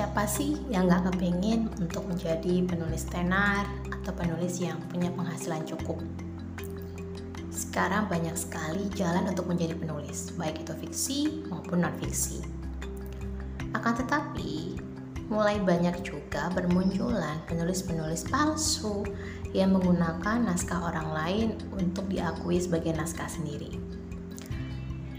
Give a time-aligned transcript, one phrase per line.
[0.00, 6.00] Siapa sih yang gak kepingin untuk menjadi penulis tenar atau penulis yang punya penghasilan cukup?
[7.52, 11.20] Sekarang banyak sekali jalan untuk menjadi penulis, baik itu fiksi
[11.52, 12.40] maupun non-fiksi.
[13.76, 14.80] Akan tetapi,
[15.28, 19.04] mulai banyak juga bermunculan penulis-penulis palsu
[19.52, 23.76] yang menggunakan naskah orang lain untuk diakui sebagai naskah sendiri.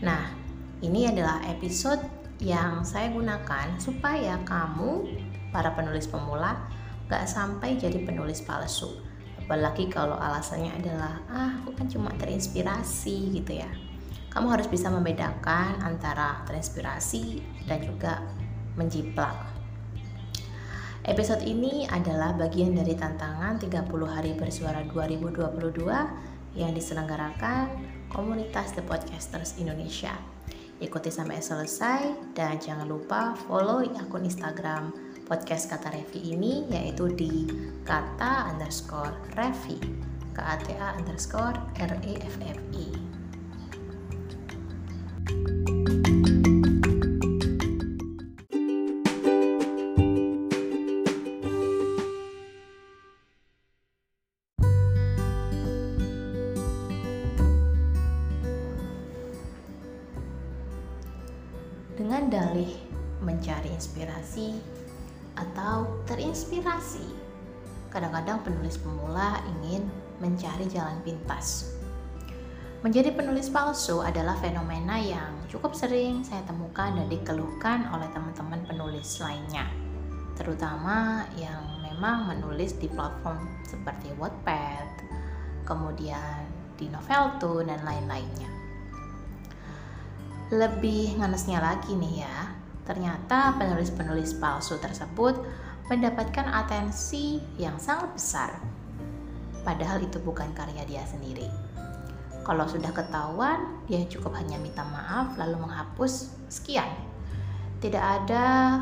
[0.00, 0.24] Nah,
[0.80, 5.04] ini adalah episode yang saya gunakan supaya kamu
[5.52, 6.56] para penulis pemula
[7.12, 9.04] gak sampai jadi penulis palsu.
[9.44, 13.68] Apalagi kalau alasannya adalah ah aku kan cuma terinspirasi gitu ya.
[14.32, 18.24] Kamu harus bisa membedakan antara terinspirasi dan juga
[18.78, 19.36] menjiplak.
[21.02, 27.72] Episode ini adalah bagian dari tantangan 30 hari bersuara 2022 yang diselenggarakan
[28.06, 30.14] komunitas The Podcasters Indonesia.
[30.80, 34.96] Ikuti sampai selesai dan jangan lupa follow akun Instagram
[35.28, 37.44] podcast kata Revi ini yaitu di
[37.84, 39.76] kata underscore Revi
[40.32, 43.09] k a t a underscore r e f f i.
[62.00, 62.72] dengan dalih
[63.20, 64.56] mencari inspirasi
[65.36, 67.04] atau terinspirasi.
[67.92, 69.84] Kadang-kadang penulis pemula ingin
[70.16, 71.76] mencari jalan pintas.
[72.80, 79.20] Menjadi penulis palsu adalah fenomena yang cukup sering saya temukan dan dikeluhkan oleh teman-teman penulis
[79.20, 79.68] lainnya,
[80.40, 85.04] terutama yang memang menulis di platform seperti Wattpad,
[85.68, 86.48] kemudian
[86.80, 88.59] di Novelto dan lain-lainnya
[90.50, 92.38] lebih nganesnya lagi nih ya,
[92.82, 95.38] ternyata penulis-penulis palsu tersebut
[95.86, 98.50] mendapatkan atensi yang sangat besar.
[99.62, 101.46] Padahal itu bukan karya dia sendiri.
[102.42, 106.88] Kalau sudah ketahuan, dia cukup hanya minta maaf lalu menghapus sekian.
[107.78, 108.80] Tidak ada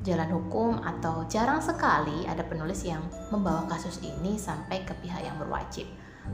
[0.00, 5.36] jalan hukum atau jarang sekali ada penulis yang membawa kasus ini sampai ke pihak yang
[5.36, 5.84] berwajib.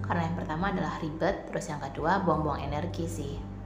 [0.06, 3.57] Karena yang pertama adalah ribet, terus yang kedua buang-buang energi sih.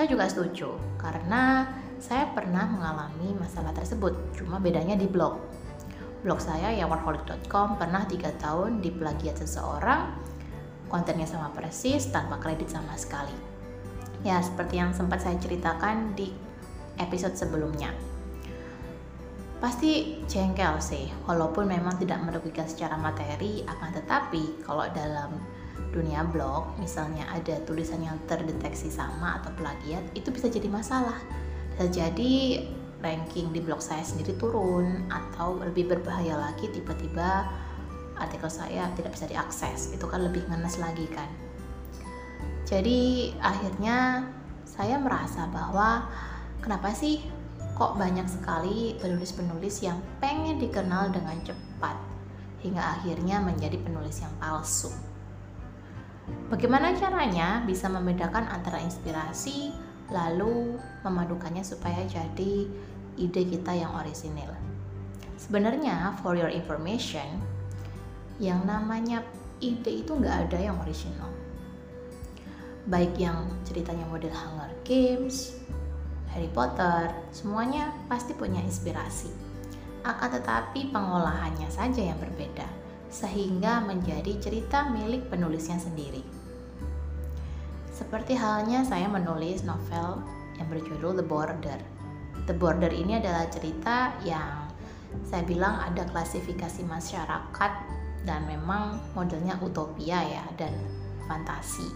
[0.00, 1.68] Saya juga setuju karena
[2.00, 5.36] saya pernah mengalami masalah tersebut, cuma bedanya di blog.
[6.24, 10.16] Blog saya ya workaholic.com pernah tiga tahun diplagiat seseorang,
[10.88, 13.36] kontennya sama persis tanpa kredit sama sekali.
[14.24, 16.32] Ya seperti yang sempat saya ceritakan di
[16.96, 17.92] episode sebelumnya.
[19.60, 25.36] Pasti jengkel sih, walaupun memang tidak merugikan secara materi, akan tetapi kalau dalam
[25.90, 31.18] dunia blog misalnya ada tulisan yang terdeteksi sama atau plagiat itu bisa jadi masalah.
[31.74, 32.64] Bisa jadi
[33.00, 37.48] ranking di blog saya sendiri turun atau lebih berbahaya lagi tiba-tiba
[38.20, 39.90] artikel saya tidak bisa diakses.
[39.96, 41.28] Itu kan lebih ngenes lagi kan.
[42.68, 44.28] Jadi akhirnya
[44.62, 46.06] saya merasa bahwa
[46.62, 47.18] kenapa sih
[47.74, 51.96] kok banyak sekali penulis-penulis yang pengen dikenal dengan cepat
[52.60, 55.09] hingga akhirnya menjadi penulis yang palsu.
[56.50, 59.70] Bagaimana caranya bisa membedakan antara inspirasi
[60.10, 60.74] lalu
[61.06, 62.66] memadukannya supaya jadi
[63.14, 64.50] ide kita yang orisinil?
[65.38, 67.38] Sebenarnya, for your information,
[68.42, 69.22] yang namanya
[69.62, 71.30] ide itu nggak ada yang original.
[72.88, 75.54] Baik yang ceritanya model Hunger Games,
[76.32, 79.30] Harry Potter, semuanya pasti punya inspirasi.
[80.02, 82.64] Akan tetapi pengolahannya saja yang berbeda,
[83.10, 86.22] sehingga menjadi cerita milik penulisnya sendiri.
[87.90, 90.22] Seperti halnya saya menulis novel
[90.56, 91.80] yang berjudul The Border.
[92.48, 94.70] The Border ini adalah cerita yang
[95.26, 97.72] saya bilang ada klasifikasi masyarakat
[98.24, 100.72] dan memang modelnya utopia ya dan
[101.26, 101.86] fantasi.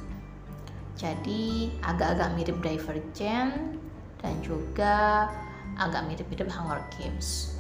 [0.94, 3.78] Jadi agak-agak mirip Divergent
[4.22, 5.28] dan juga
[5.74, 7.58] agak mirip-mirip Hunger Games.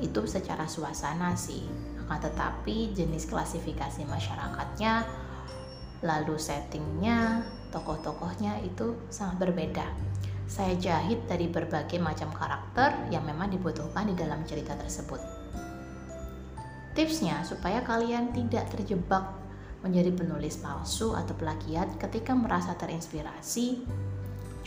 [0.00, 1.68] Itu secara suasana sih.
[2.10, 5.06] Akan tetapi jenis klasifikasi masyarakatnya
[6.02, 9.86] lalu settingnya tokoh-tokohnya itu sangat berbeda.
[10.50, 15.22] Saya jahit dari berbagai macam karakter yang memang dibutuhkan di dalam cerita tersebut.
[16.98, 19.30] Tipsnya supaya kalian tidak terjebak
[19.86, 23.86] menjadi penulis palsu atau plagiat ketika merasa terinspirasi,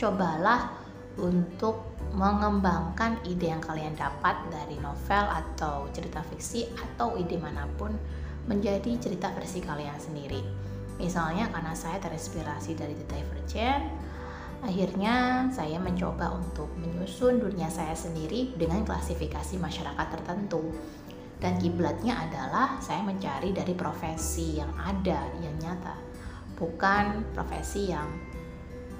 [0.00, 0.72] cobalah
[1.20, 7.90] untuk mengembangkan ide yang kalian dapat dari novel atau cerita fiksi atau ide mana pun
[8.46, 10.40] menjadi cerita versi kalian sendiri
[10.94, 13.84] Misalnya karena saya terinspirasi dari The Divergent
[14.64, 20.72] Akhirnya saya mencoba untuk menyusun dunia saya sendiri dengan klasifikasi masyarakat tertentu.
[21.36, 25.92] Dan kiblatnya adalah saya mencari dari profesi yang ada, yang nyata.
[26.56, 28.08] Bukan profesi yang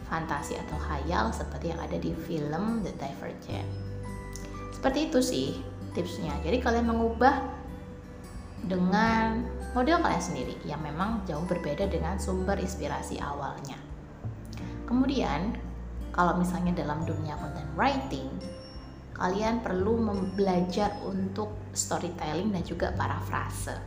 [0.08, 3.68] fantasi atau hayal seperti yang ada di film The Divergent.
[4.74, 5.48] Seperti itu sih
[5.96, 6.34] tipsnya.
[6.44, 7.40] Jadi kalian mengubah
[8.64, 9.44] dengan
[9.76, 13.76] model kalian sendiri yang memang jauh berbeda dengan sumber inspirasi awalnya.
[14.84, 15.56] Kemudian,
[16.12, 18.28] kalau misalnya dalam dunia content writing,
[19.16, 19.98] kalian perlu
[20.34, 23.78] belajar untuk storytelling dan juga parafrase.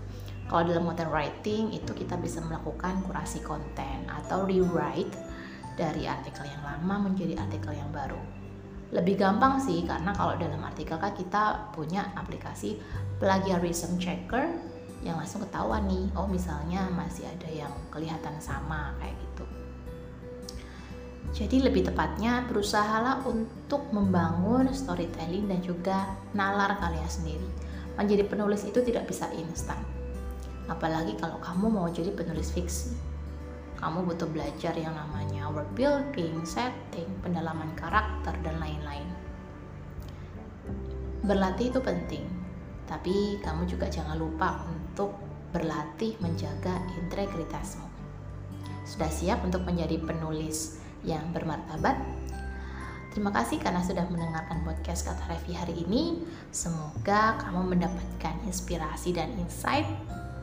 [0.47, 5.11] Kalau dalam content writing itu kita bisa melakukan kurasi konten atau rewrite
[5.77, 8.19] dari artikel yang lama menjadi artikel yang baru.
[8.91, 12.81] Lebih gampang sih karena kalau dalam artikel kan kita punya aplikasi
[13.21, 14.49] plagiarism checker
[15.05, 19.45] yang langsung ketahuan nih, oh misalnya masih ada yang kelihatan sama kayak gitu.
[21.37, 27.49] Jadi lebih tepatnya berusahalah untuk membangun storytelling dan juga nalar kalian sendiri.
[27.93, 29.77] Menjadi penulis itu tidak bisa instan.
[30.65, 32.95] Apalagi kalau kamu mau jadi penulis fiksi.
[33.77, 39.05] Kamu butuh belajar yang namanya world building, setting, pendalaman karakter, dan lain-lain.
[41.21, 42.25] Berlatih itu penting,
[42.89, 45.13] tapi kamu juga jangan lupa untuk
[45.53, 47.85] berlatih menjaga integritasmu.
[48.87, 52.01] Sudah siap untuk menjadi penulis yang bermartabat.
[53.13, 56.21] Terima kasih karena sudah mendengarkan podcast Kata Revi hari ini.
[56.53, 59.89] Semoga kamu mendapatkan inspirasi dan insight.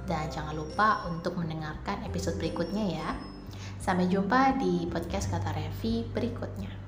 [0.05, 3.09] Dan jangan lupa untuk mendengarkan episode berikutnya ya.
[3.81, 6.85] Sampai jumpa di podcast kata Revi berikutnya.